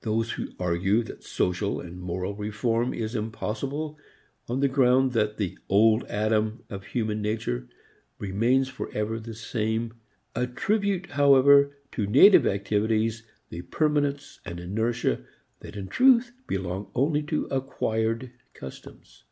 [0.00, 3.96] Those who argue that social and moral reform is impossible
[4.48, 7.68] on the ground that the Old Adam of human nature
[8.18, 9.92] remains forever the same,
[10.34, 15.20] attribute however to native activities the permanence and inertia
[15.60, 19.22] that in truth belong only to acquired customs.